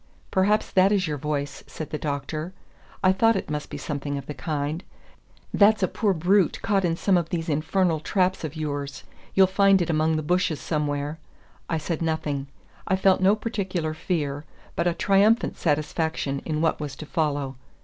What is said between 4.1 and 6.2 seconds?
of the kind. That's a poor